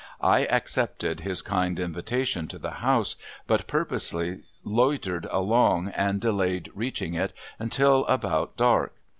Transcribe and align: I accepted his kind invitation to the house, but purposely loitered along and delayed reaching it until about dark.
I 0.23 0.45
accepted 0.45 1.19
his 1.19 1.43
kind 1.43 1.79
invitation 1.79 2.47
to 2.47 2.57
the 2.57 2.71
house, 2.81 3.17
but 3.45 3.67
purposely 3.67 4.41
loitered 4.63 5.27
along 5.29 5.89
and 5.89 6.19
delayed 6.19 6.71
reaching 6.73 7.13
it 7.13 7.33
until 7.59 8.07
about 8.07 8.57
dark. 8.57 8.95